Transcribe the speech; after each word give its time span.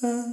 Uh. 0.00 0.32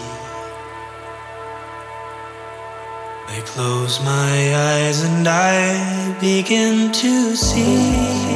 I 3.41 3.43
close 3.43 3.99
my 4.03 4.55
eyes 4.55 5.01
and 5.01 5.27
I 5.27 6.15
begin 6.21 6.91
to 6.91 7.35
see. 7.35 8.30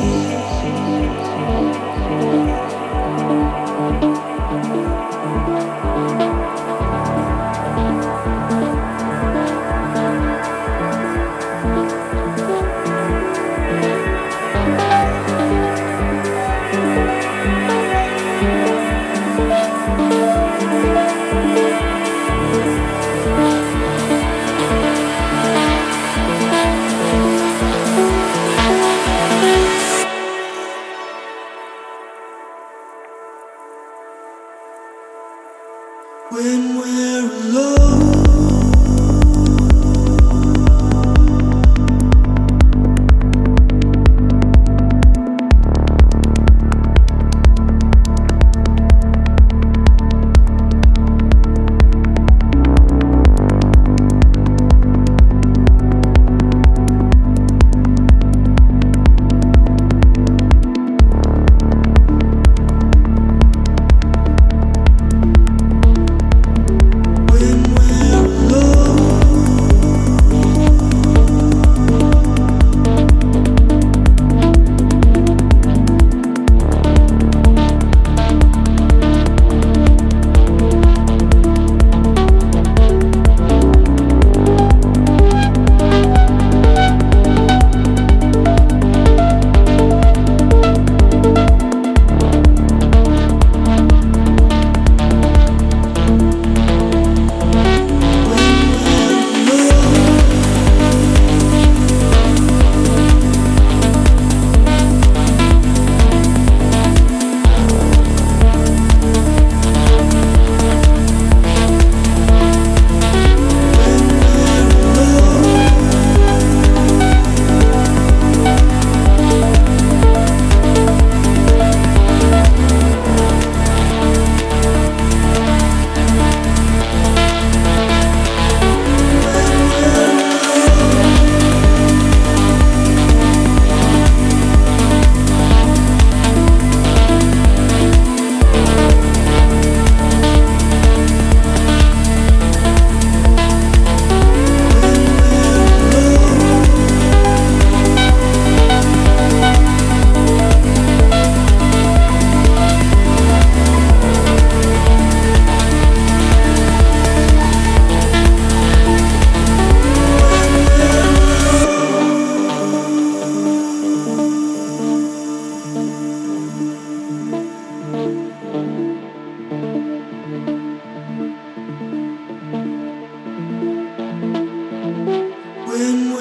when 175.76 176.15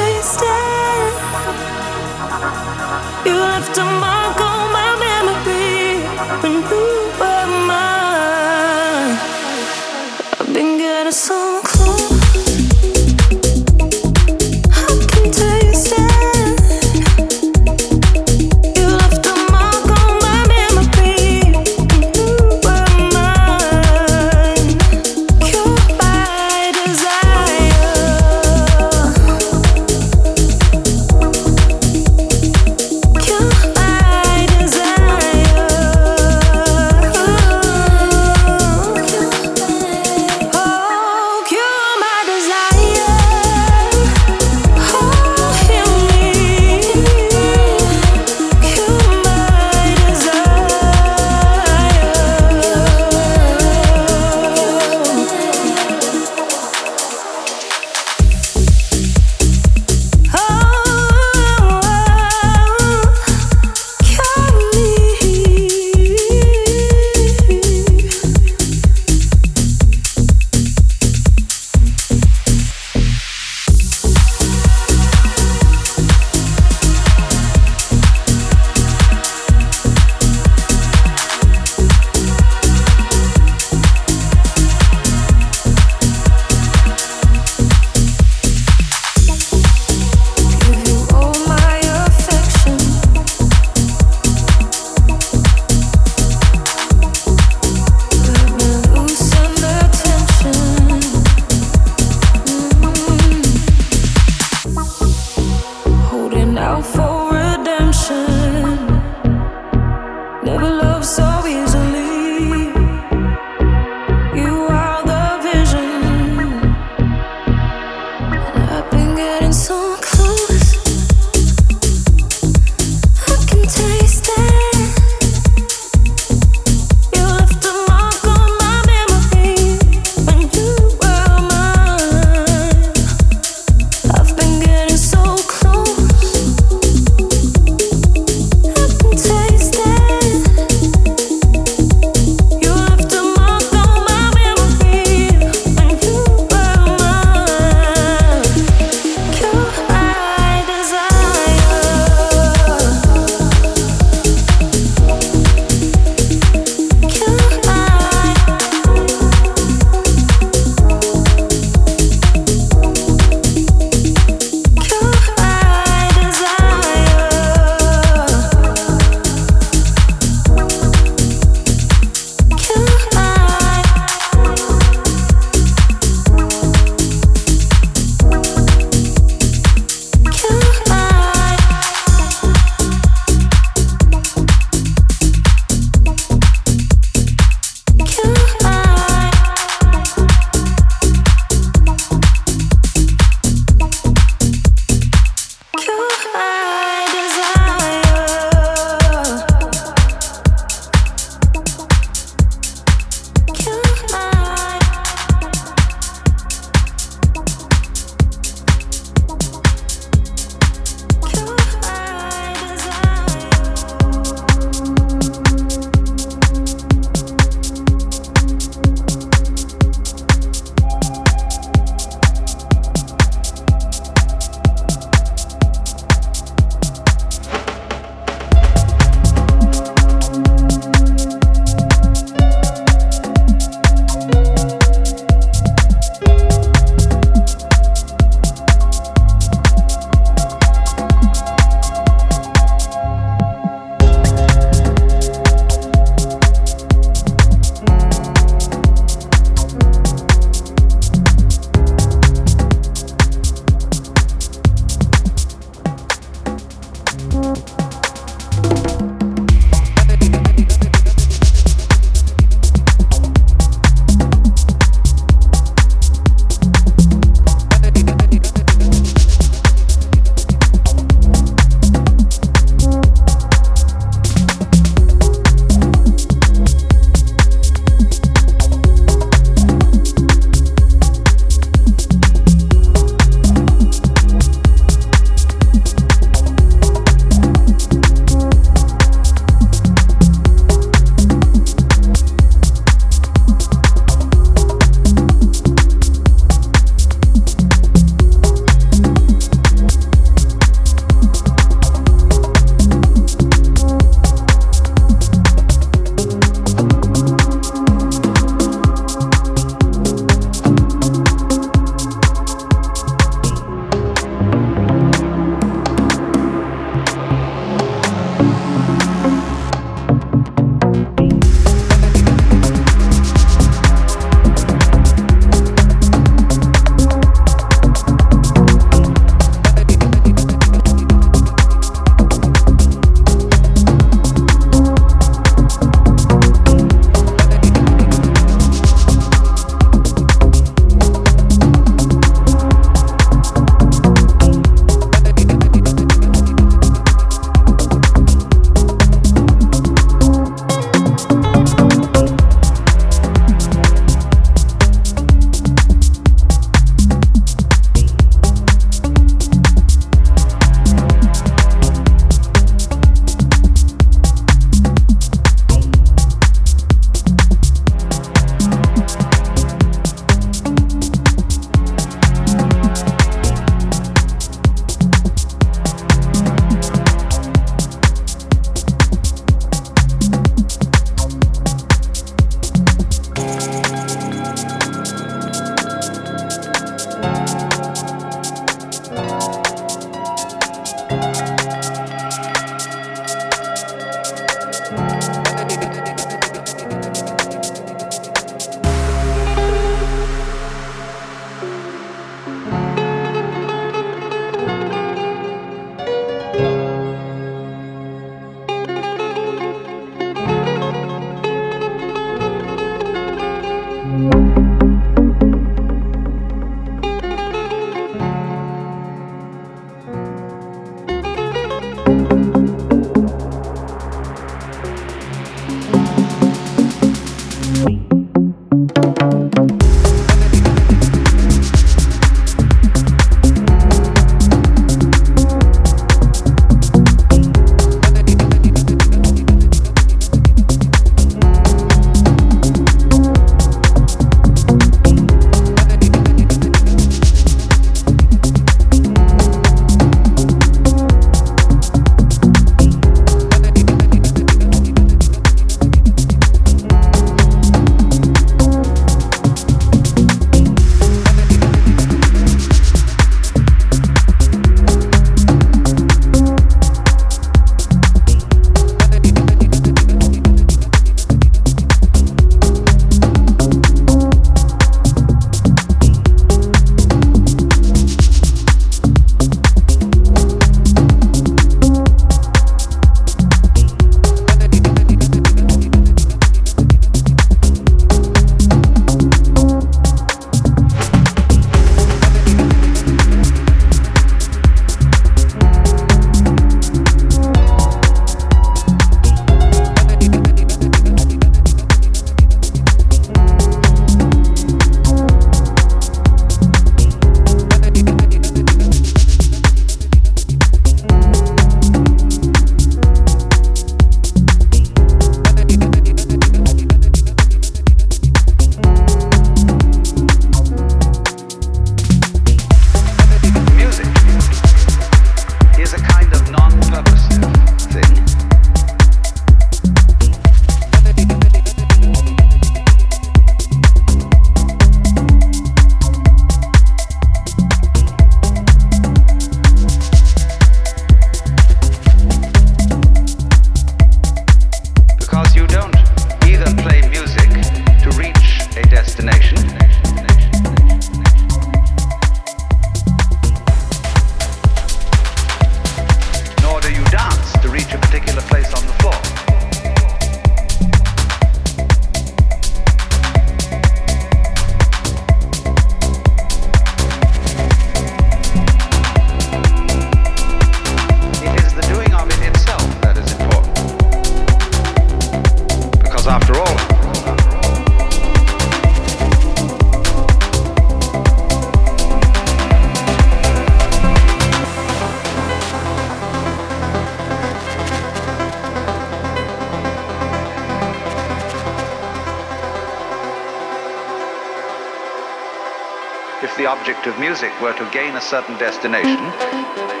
of 597.05 597.19
music 597.19 597.51
were 597.61 597.73
to 597.73 597.87
gain 597.91 598.15
a 598.15 598.21
certain 598.21 598.57
destination, 598.57 600.00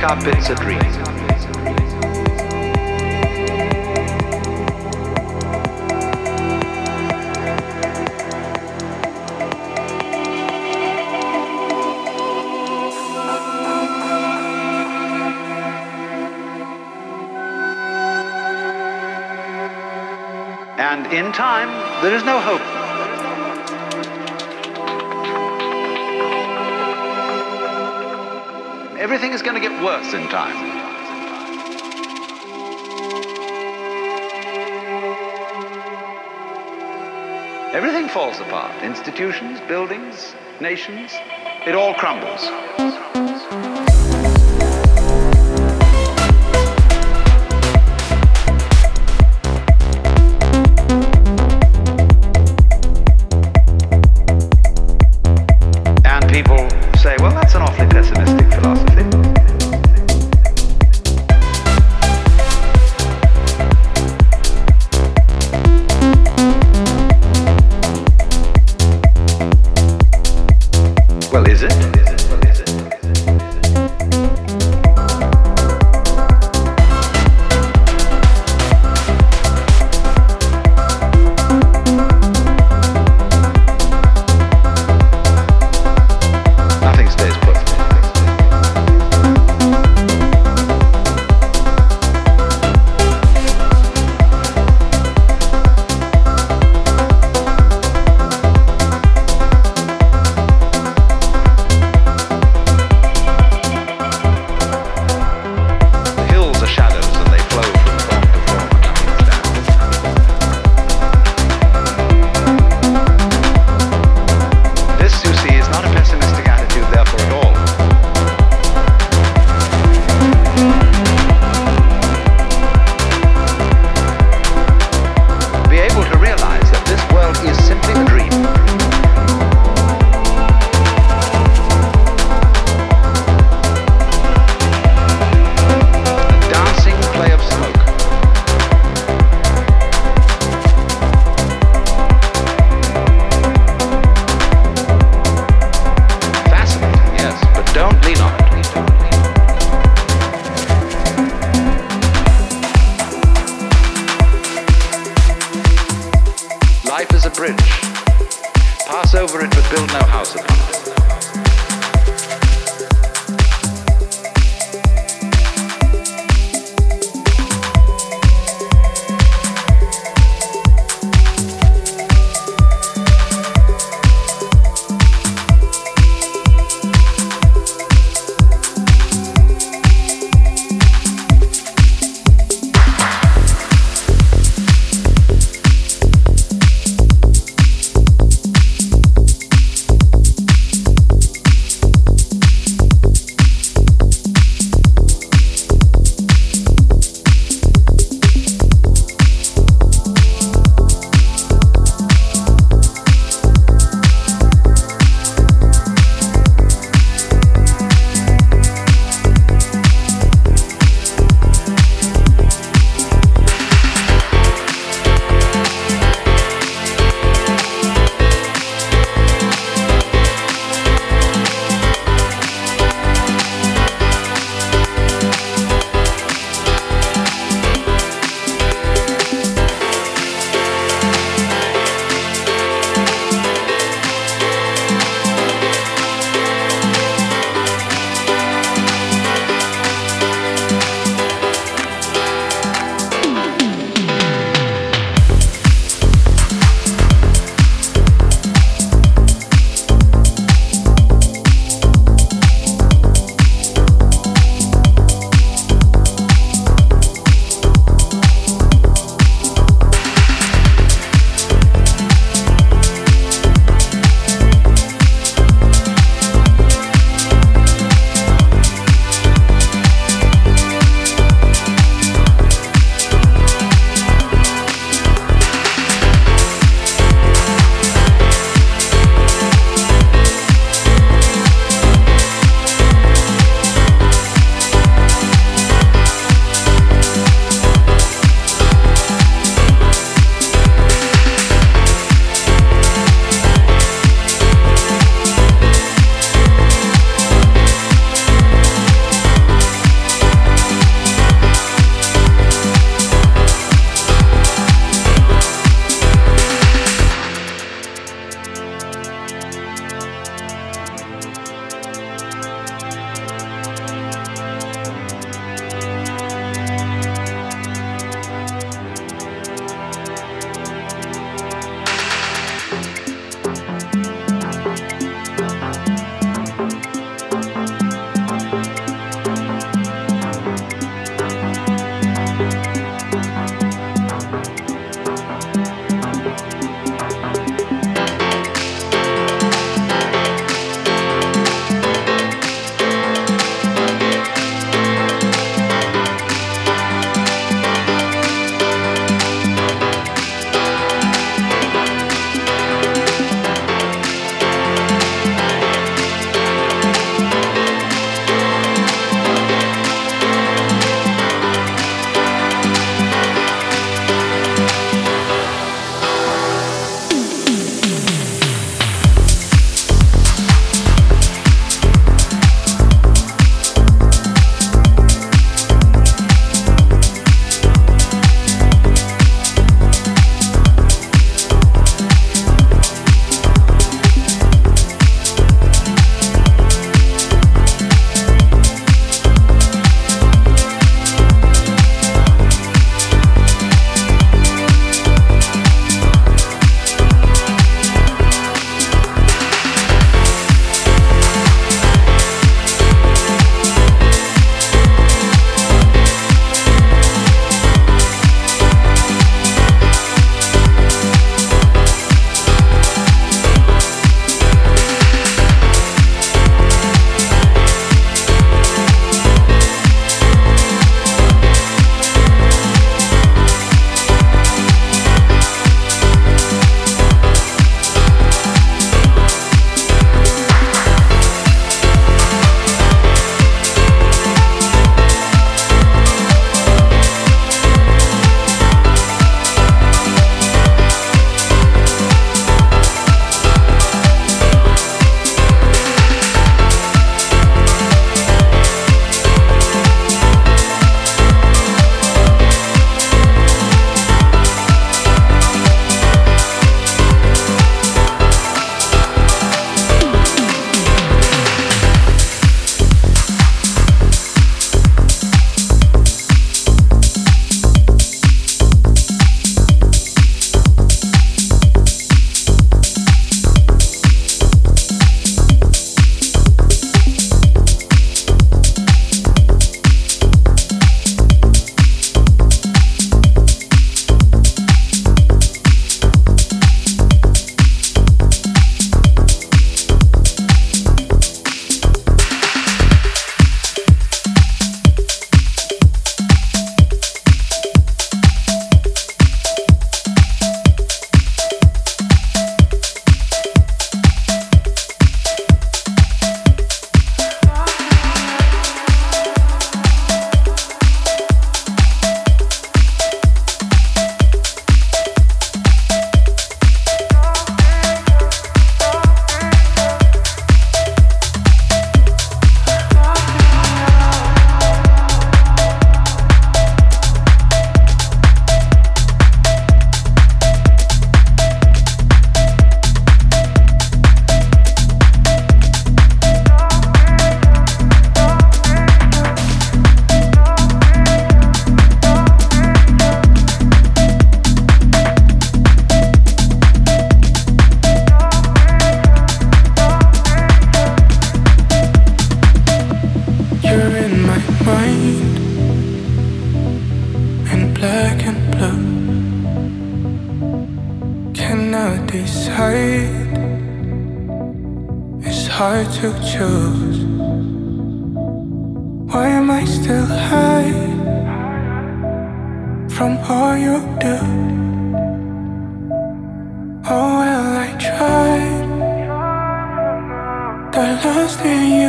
Wake 0.00 0.10
up, 0.10 0.26
it's 0.28 0.48
a 0.48 0.54
dream. 0.54 0.78
And 20.78 21.12
in 21.12 21.30
time, 21.32 21.68
there 22.02 22.14
is 22.14 22.24
no 22.24 22.40
hope. 22.40 22.79
everything 29.22 29.34
is 29.34 29.42
going 29.42 29.54
to 29.54 29.68
get 29.68 29.84
worse 29.84 30.14
in 30.14 30.26
time. 30.28 30.56
Everything 37.74 38.08
falls 38.08 38.40
apart 38.40 38.82
institutions, 38.82 39.60
buildings, 39.68 40.34
nations. 40.58 41.12
It 41.66 41.74
all 41.74 41.92
crumbles. 41.92 43.29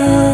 You. 0.02 0.31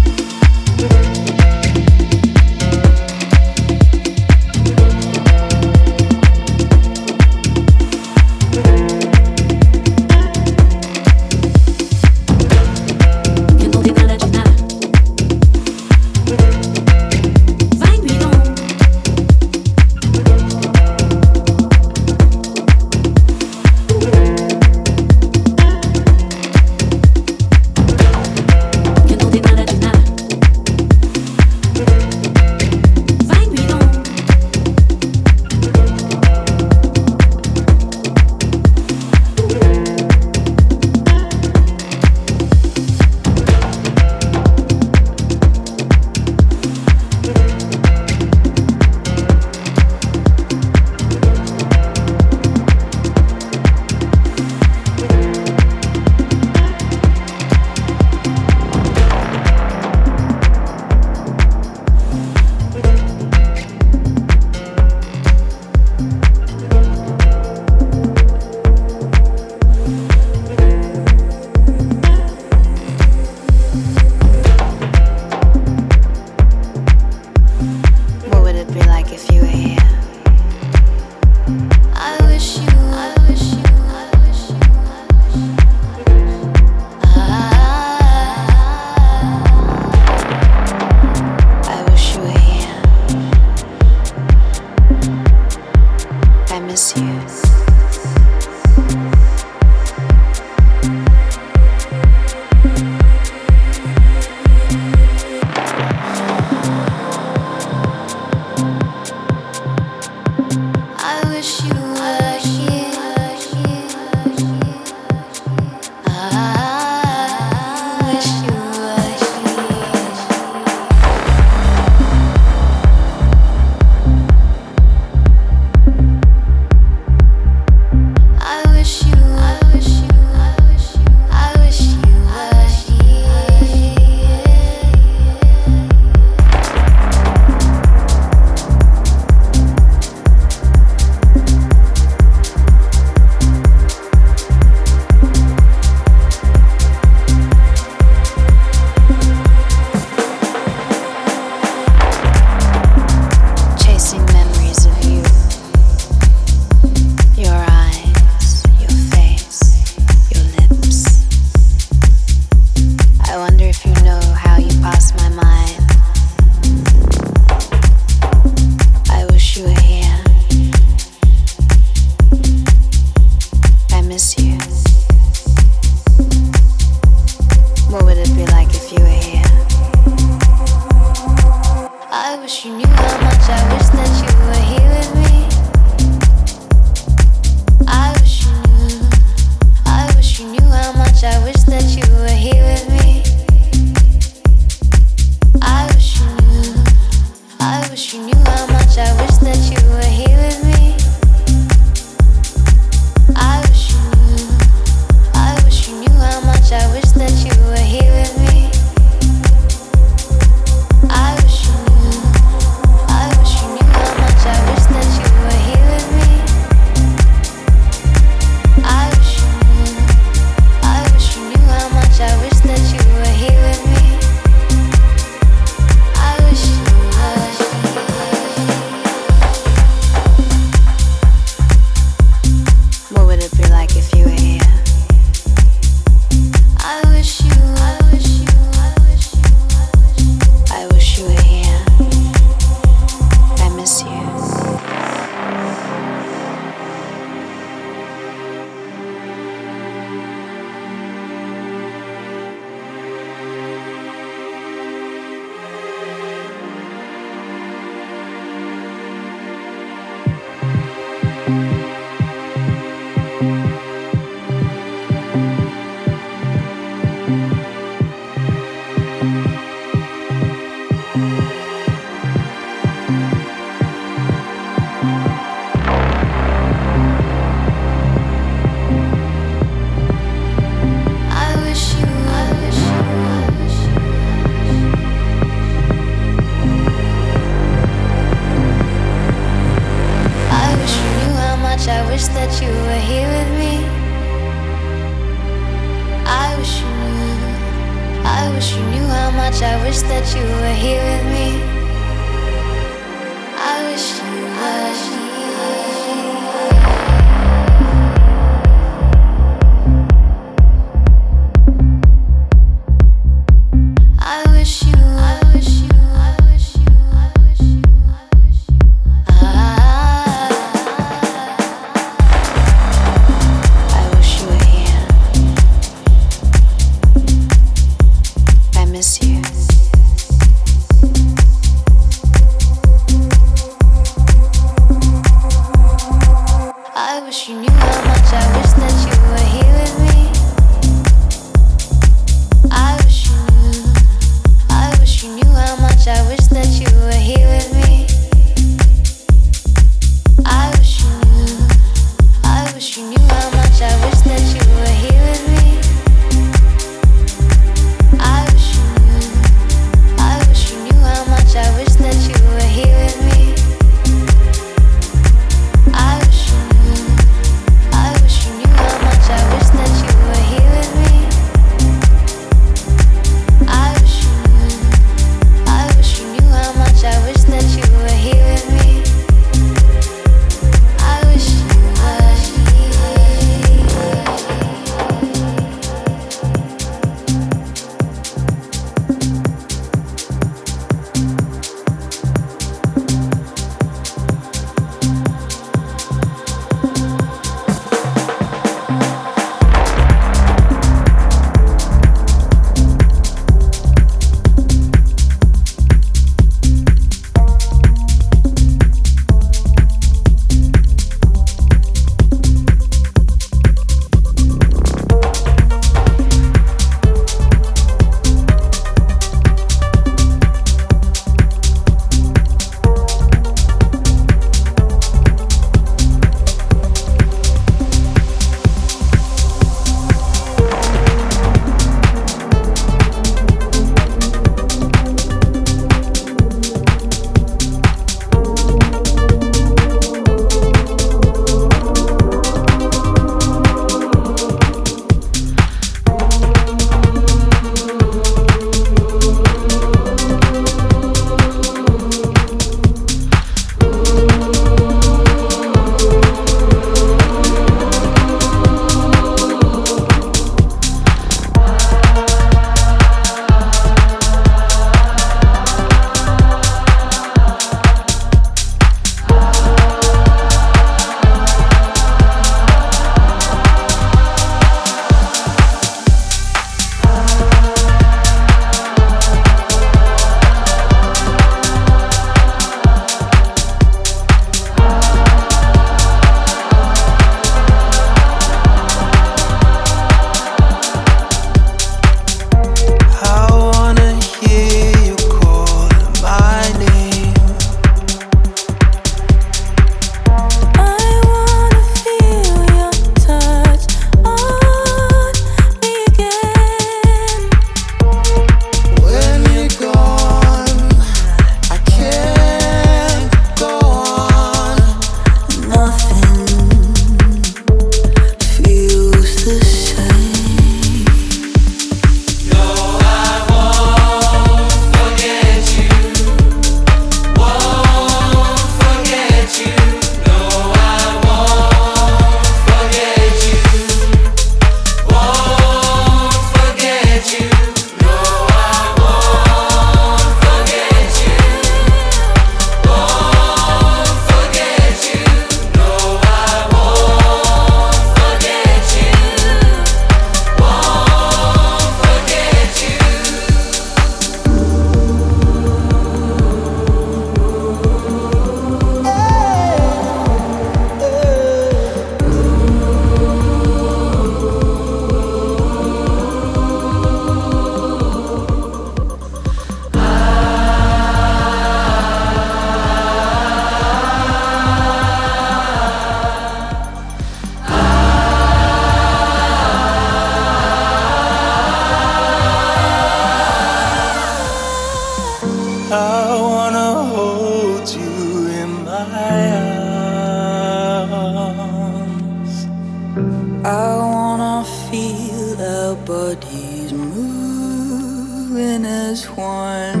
as 599.10 599.26
one. 599.30 600.00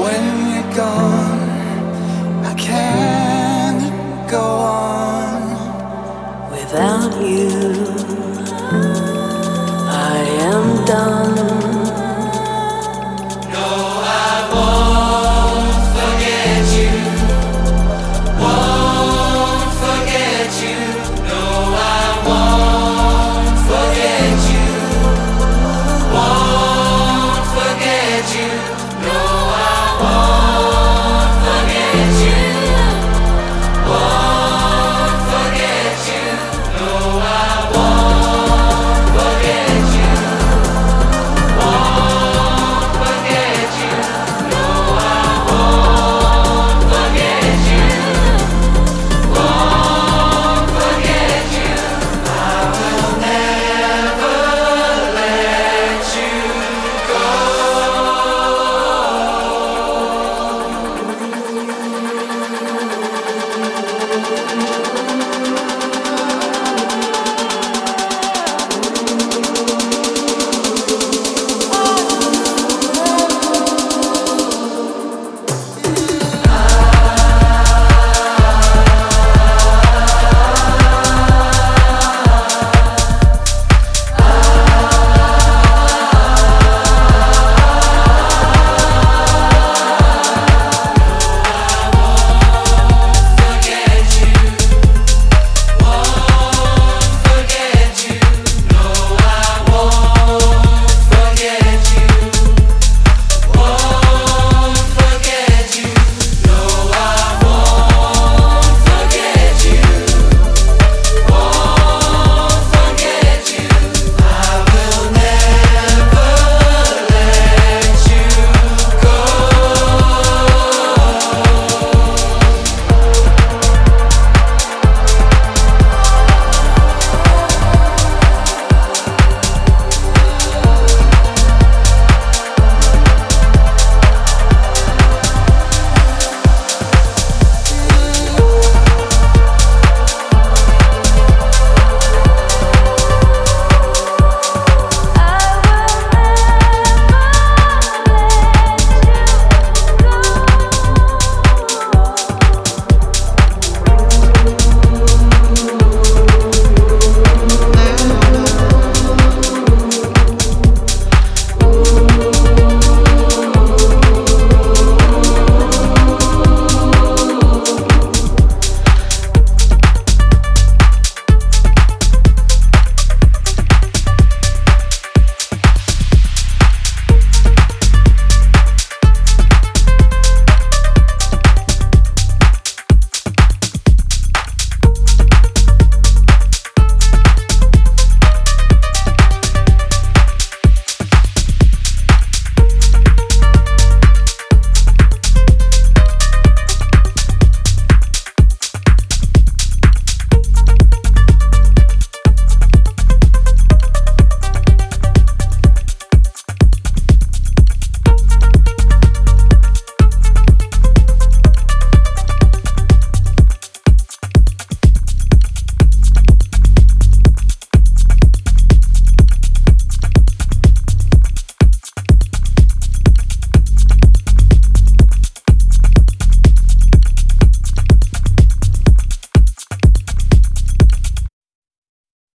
When 0.00 0.24
you're 0.52 0.72
gone, 0.76 1.48
I 2.50 2.54
can't 2.68 3.84
go 4.30 4.46
on 4.82 5.40
without 6.50 7.12
you. 7.32 7.50
I 10.12 10.16
am 10.50 10.84
done. 10.84 11.25